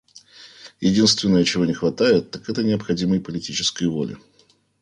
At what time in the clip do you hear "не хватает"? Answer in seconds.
1.63-2.31